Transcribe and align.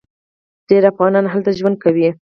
ډیر 0.69 0.83
افغانان 0.91 1.25
هلته 1.33 1.49
ژوند 1.59 1.77
کوي. 1.83 2.09